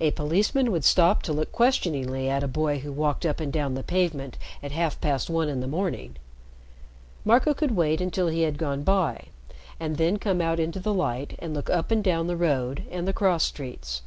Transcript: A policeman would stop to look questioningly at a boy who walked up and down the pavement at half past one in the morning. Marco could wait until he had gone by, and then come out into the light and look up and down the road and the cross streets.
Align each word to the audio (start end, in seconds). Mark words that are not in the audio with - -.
A 0.00 0.10
policeman 0.10 0.70
would 0.70 0.84
stop 0.84 1.22
to 1.22 1.32
look 1.32 1.50
questioningly 1.50 2.28
at 2.28 2.42
a 2.44 2.46
boy 2.46 2.80
who 2.80 2.92
walked 2.92 3.24
up 3.24 3.40
and 3.40 3.50
down 3.50 3.72
the 3.72 3.82
pavement 3.82 4.36
at 4.62 4.70
half 4.72 5.00
past 5.00 5.30
one 5.30 5.48
in 5.48 5.60
the 5.60 5.66
morning. 5.66 6.16
Marco 7.24 7.54
could 7.54 7.70
wait 7.70 8.02
until 8.02 8.28
he 8.28 8.42
had 8.42 8.58
gone 8.58 8.82
by, 8.82 9.28
and 9.80 9.96
then 9.96 10.18
come 10.18 10.42
out 10.42 10.60
into 10.60 10.78
the 10.78 10.92
light 10.92 11.36
and 11.38 11.54
look 11.54 11.70
up 11.70 11.90
and 11.90 12.04
down 12.04 12.26
the 12.26 12.36
road 12.36 12.82
and 12.90 13.08
the 13.08 13.14
cross 13.14 13.44
streets. 13.44 14.02